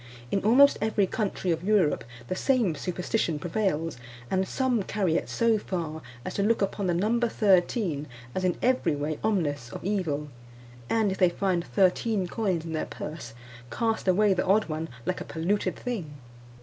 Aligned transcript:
In 0.31 0.43
almost 0.43 0.79
every 0.81 1.05
country 1.05 1.51
of 1.51 1.63
Europe 1.63 2.03
the 2.27 2.35
same 2.35 2.73
superstition 2.73 3.37
prevails, 3.37 3.97
and 4.31 4.47
some 4.47 4.81
carry 4.81 5.15
it 5.15 5.29
so 5.29 5.59
far 5.59 6.01
as 6.25 6.33
to 6.33 6.41
look 6.41 6.59
upon 6.63 6.87
the 6.87 6.93
number 6.95 7.29
thirteen 7.29 8.07
as 8.33 8.43
in 8.43 8.57
every 8.63 8.95
way 8.95 9.19
ominous 9.23 9.69
of 9.71 9.83
evil; 9.85 10.29
and 10.89 11.11
if 11.11 11.19
they 11.19 11.29
find 11.29 11.63
thirteen 11.63 12.25
coins 12.27 12.65
in 12.65 12.73
their 12.73 12.85
purse, 12.87 13.35
cast 13.69 14.07
away 14.07 14.33
the 14.33 14.43
odd 14.43 14.65
one 14.65 14.89
like 15.05 15.21
a 15.21 15.23
polluted 15.23 15.75
thing. 15.75 16.11